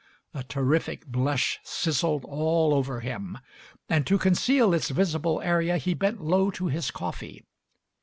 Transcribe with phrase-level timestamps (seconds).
[0.33, 3.37] A terrific blush sizzled all over him,
[3.87, 7.45] and to conceal its visible area he bent low to his coffee.